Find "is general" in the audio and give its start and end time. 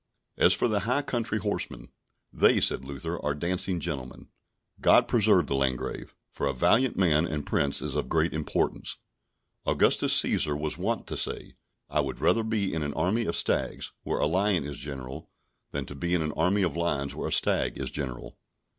14.63-15.29, 17.77-18.39